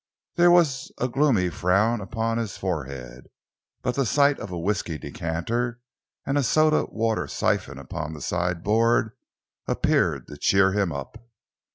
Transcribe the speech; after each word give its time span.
There 0.33 0.49
was 0.49 0.91
a 0.97 1.07
gloomy 1.07 1.51
frown 1.51 2.01
upon 2.01 2.39
his 2.39 2.57
forehead, 2.57 3.27
but 3.83 3.93
the 3.93 4.03
sight 4.07 4.39
of 4.39 4.49
a 4.49 4.57
whisky 4.57 4.97
decanter 4.97 5.79
and 6.25 6.39
a 6.39 6.43
soda 6.43 6.85
water 6.89 7.27
syphon 7.27 7.77
upon 7.77 8.13
the 8.13 8.21
sideboard, 8.21 9.11
appeared 9.67 10.27
to 10.29 10.37
cheer 10.37 10.71
him 10.71 10.91
up. 10.91 11.21